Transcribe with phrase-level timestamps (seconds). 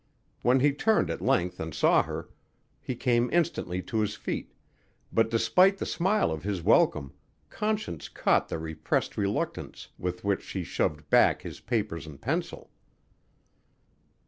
[0.41, 2.27] When he turned at length and saw her,
[2.81, 4.51] he came instantly to his feet,
[5.13, 7.13] but despite the smile of his welcome,
[7.51, 12.71] Conscience caught the repressed reluctance with which he shoved back his papers and pencil.